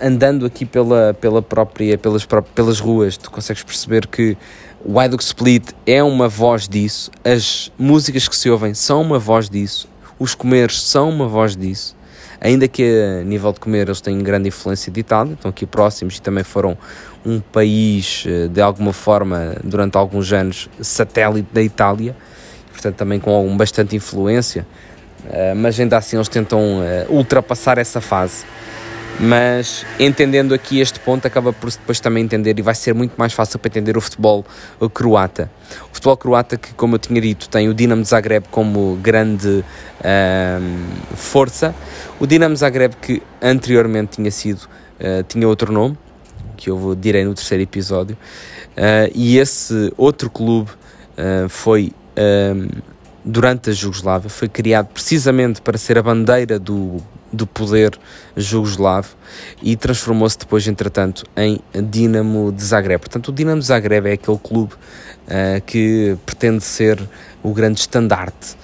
[0.00, 4.36] andando aqui pela, pela própria, pelas, pelas ruas, tu consegues perceber que
[4.84, 9.48] o I Split é uma voz disso, as músicas que se ouvem são uma voz
[9.48, 11.96] disso, os comeres são uma voz disso,
[12.38, 12.82] ainda que
[13.20, 16.44] a nível de comer eles têm grande influência de Itália, estão aqui próximos e também
[16.44, 16.76] foram
[17.24, 22.14] um país eh, de alguma forma durante alguns anos satélite da Itália,
[22.72, 24.66] portanto também com bastante influência,
[25.30, 28.44] eh, mas ainda assim eles tentam eh, ultrapassar essa fase
[29.20, 33.32] mas entendendo aqui este ponto acaba por depois também entender e vai ser muito mais
[33.32, 34.44] fácil para entender o futebol
[34.92, 35.50] croata.
[35.90, 39.64] O futebol croata que, como eu tinha dito, tem o Dinamo Zagreb como grande
[41.14, 41.74] força.
[42.18, 44.62] O Dinamo Zagreb que anteriormente tinha sido,
[45.00, 45.96] uh, tinha outro nome,
[46.56, 48.16] que eu direi no terceiro episódio,
[48.76, 51.92] uh, e esse outro clube uh, foi
[53.24, 56.98] durante a Jugoslávia, foi criado precisamente para ser a bandeira do
[57.32, 57.98] do poder
[58.36, 59.16] jugoslavo
[59.62, 61.60] e transformou-se depois, entretanto, em
[61.90, 63.00] Dinamo de Zagreb.
[63.00, 67.00] Portanto, o Dinamo de Zagreb é aquele clube uh, que pretende ser
[67.42, 68.54] o grande estandarte.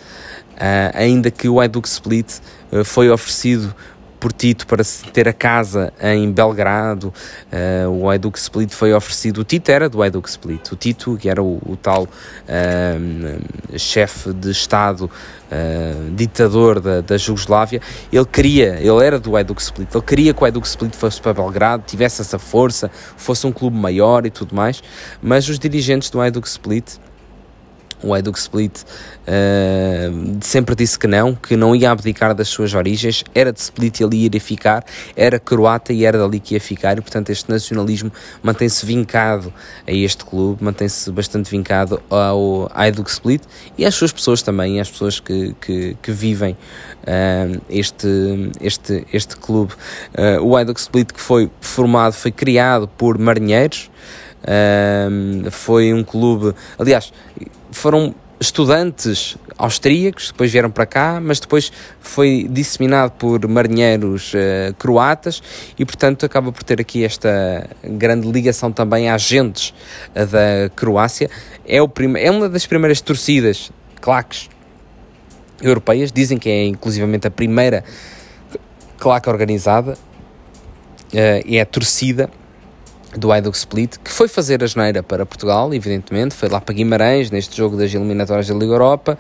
[0.55, 2.41] Uh, ainda que o Hajduk Split
[2.73, 3.75] uh, foi oferecido
[4.19, 7.12] por Tito para ter a casa em Belgrado.
[7.53, 9.39] Uh, o Hajduk Split foi oferecido.
[9.39, 10.73] O Tito era do Hajduk Split.
[10.73, 15.11] O Tito, que era o, o tal uh, chefe de Estado,
[15.49, 17.81] uh, ditador da, da Jugoslávia,
[18.12, 21.35] ele queria, ele era do Hajduk Split, ele queria que o Hajduk Split fosse para
[21.35, 24.83] Belgrado, tivesse essa força, fosse um clube maior e tudo mais,
[25.23, 26.99] mas os dirigentes do Hajduk Split
[28.03, 33.25] o Hajduk Split uh, sempre disse que não, que não ia abdicar das suas origens,
[33.35, 34.85] era de Split e ali iria ficar,
[35.17, 39.53] era croata e era dali que ia ficar, e portanto este nacionalismo mantém-se vincado
[39.87, 43.43] a este clube, mantém-se bastante vincado ao Hajduk Split
[43.77, 48.09] e às suas pessoas também, às pessoas que, que, que vivem uh, este,
[48.61, 49.73] este, este clube.
[50.15, 53.91] Uh, o Hajduk Split que foi formado, foi criado por marinheiros,
[55.51, 57.13] foi um clube, aliás,
[57.71, 65.43] foram estudantes austríacos, depois vieram para cá, mas depois foi disseminado por marinheiros uh, croatas
[65.77, 69.75] e, portanto, acaba por ter aqui esta grande ligação também a agentes
[70.14, 71.29] uh, da Croácia.
[71.66, 74.49] É, o é uma das primeiras torcidas, claques,
[75.61, 77.83] europeias, dizem que é inclusivamente a primeira
[78.99, 82.31] claque organizada uh, e é torcida
[83.19, 87.31] do Hajduk Split, que foi fazer a geneira para Portugal, evidentemente, foi lá para Guimarães,
[87.31, 89.19] neste jogo das eliminatórias da Liga Europa,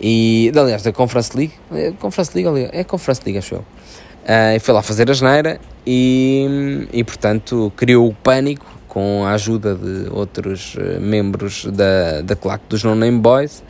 [0.00, 4.74] e, aliás, da Conference League, é Conference League, é Conference League, acho eu, uh, foi
[4.74, 10.74] lá fazer a geneira e, e, portanto, criou o pânico com a ajuda de outros
[10.74, 13.62] uh, membros da, da claque dos No Name Boys,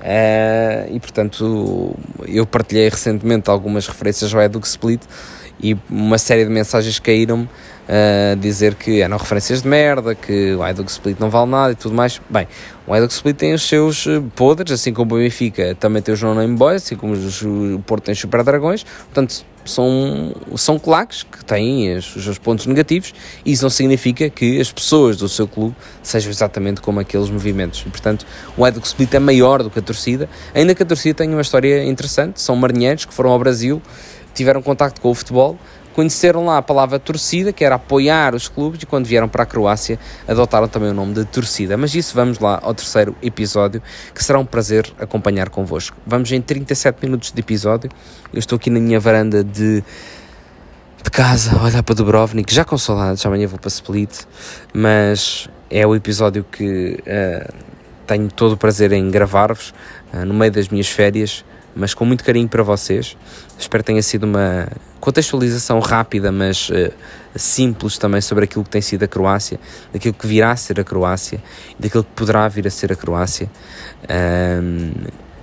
[0.00, 1.96] uh, e, portanto,
[2.28, 5.02] eu partilhei recentemente algumas referências ao Hajduk Split,
[5.62, 7.48] e uma série de mensagens caíram-me
[7.88, 11.76] a dizer que eram referências de merda, que o Hajduk Split não vale nada e
[11.76, 12.20] tudo mais.
[12.30, 12.46] Bem,
[12.86, 16.22] o Hajduk Split tem os seus eh, podres, assim como o Benfica também tem os
[16.22, 21.44] non-name boys, assim como o Porto tem os Super Dragões, portanto são, são claques que
[21.44, 23.14] têm os, seus pontos negativos
[23.44, 27.84] e isso não significa que as pessoas do seu clube sejam exatamente como aqueles movimentos.
[27.86, 28.26] E, portanto,
[28.56, 31.42] o Hajduk Split é maior do que a torcida, ainda que a torcida tenha uma
[31.42, 33.82] história interessante, são marinheiros que foram ao Brasil,
[34.34, 35.58] tiveram contacto com o futebol,
[35.94, 39.46] conheceram lá a palavra torcida, que era apoiar os clubes, e quando vieram para a
[39.46, 41.76] Croácia adotaram também o nome de torcida.
[41.76, 43.82] Mas isso vamos lá ao terceiro episódio,
[44.14, 45.96] que será um prazer acompanhar convosco.
[46.06, 47.90] Vamos em 37 minutos de episódio.
[48.32, 49.82] Eu estou aqui na minha varanda de,
[51.02, 54.20] de casa, olhar para Dubrovnik, já com saudades, amanhã vou para Split,
[54.72, 57.54] mas é o episódio que uh,
[58.06, 59.72] tenho todo o prazer em gravar-vos
[60.12, 63.16] uh, no meio das minhas férias mas com muito carinho para vocês.
[63.58, 64.68] Espero que tenha sido uma
[65.00, 66.92] contextualização rápida, mas uh,
[67.34, 69.58] simples também sobre aquilo que tem sido a Croácia,
[69.92, 71.42] daquilo que virá a ser a Croácia,
[71.78, 73.50] daquilo que poderá vir a ser a Croácia,
[74.62, 74.92] um,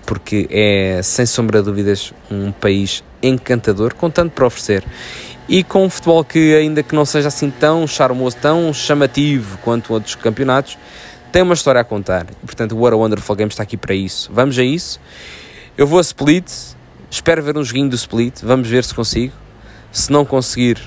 [0.05, 4.83] porque é sem sombra de dúvidas um país encantador, com tanto para oferecer.
[5.49, 9.93] E com um futebol que, ainda que não seja assim tão charmoso, tão chamativo quanto
[9.93, 10.77] outros campeonatos,
[11.31, 12.25] tem uma história a contar.
[12.43, 14.29] E, portanto, o What a Wonderful Game está aqui para isso.
[14.33, 14.99] Vamos a isso.
[15.77, 16.51] Eu vou a Split,
[17.07, 19.31] espero ver um joguinho do Split, vamos ver se consigo.
[19.91, 20.81] Se não conseguir,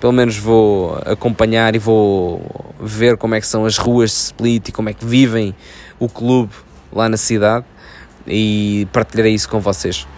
[0.00, 4.68] pelo menos vou acompanhar e vou ver como é que são as ruas de Split
[4.68, 5.54] e como é que vivem
[5.96, 6.52] o clube
[6.92, 7.64] lá na cidade
[8.26, 10.08] e partilharei isso com vocês.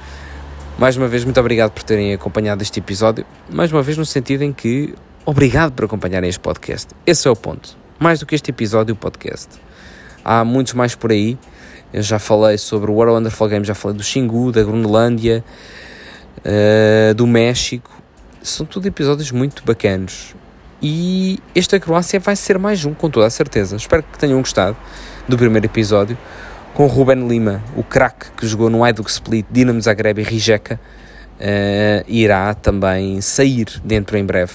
[0.79, 3.27] Mais uma vez, muito obrigado por terem acompanhado este episódio.
[3.51, 4.95] Mais uma vez, no sentido em que,
[5.27, 6.95] obrigado por acompanharem este podcast.
[7.07, 7.77] Esse é o ponto.
[7.99, 9.51] Mais do que este episódio, o podcast.
[10.25, 11.37] Há muitos mais por aí
[11.95, 15.45] eu já falei sobre o World Wonderful Games, já falei do Xingu, da Groenlândia,
[16.39, 17.89] uh, do México.
[18.43, 20.35] São tudo episódios muito bacanos.
[20.83, 23.77] E esta Croácia vai ser mais um, com toda a certeza.
[23.77, 24.77] Espero que tenham gostado
[25.29, 26.19] do primeiro episódio
[26.75, 30.81] com Ruben Lima, o craque que jogou no Hajduk Split, Dinamo Zagreb e Rijeka,
[31.39, 34.53] uh, irá também sair dentro em breve.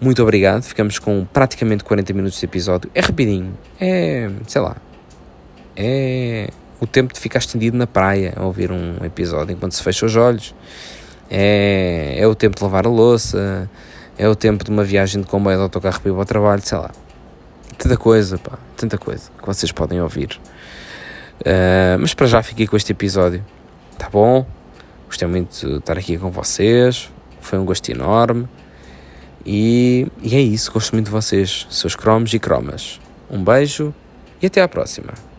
[0.00, 2.88] Muito obrigado, ficamos com praticamente 40 minutos de episódio.
[2.94, 4.76] É rapidinho, é, sei lá,
[5.80, 6.50] é
[6.80, 10.14] o tempo de ficar estendido na praia a ouvir um episódio enquanto se fecha os
[10.16, 10.54] olhos.
[11.30, 13.68] É, é o tempo de lavar a louça.
[14.18, 16.76] É o tempo de uma viagem de comboio de autocarro para ir ao trabalho, sei
[16.76, 16.90] lá.
[17.78, 20.38] Tanta coisa, pá, tanta coisa que vocês podem ouvir.
[21.40, 23.42] Uh, mas para já fiquei com este episódio.
[23.96, 24.44] Tá bom?
[25.06, 27.10] Gostei muito de estar aqui com vocês.
[27.40, 28.46] Foi um gosto enorme.
[29.46, 33.00] E, e é isso, gosto muito de vocês, seus cromos e cromas.
[33.30, 33.94] Um beijo
[34.42, 35.29] e até à próxima.